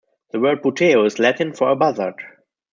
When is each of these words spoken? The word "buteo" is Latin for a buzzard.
The 0.31 0.39
word 0.39 0.63
"buteo" 0.63 1.05
is 1.05 1.19
Latin 1.19 1.53
for 1.53 1.69
a 1.69 1.75
buzzard. 1.75 2.15